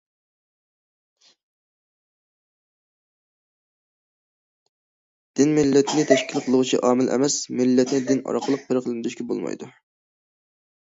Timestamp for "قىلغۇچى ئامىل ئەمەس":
6.47-7.39